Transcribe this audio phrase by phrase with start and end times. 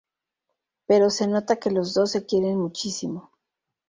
[0.87, 3.31] Pero se nota que los dos se quieren muchísimo.